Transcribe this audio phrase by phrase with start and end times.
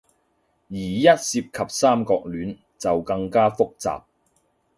[0.71, 4.01] 而一涉及三角戀，就更加複雜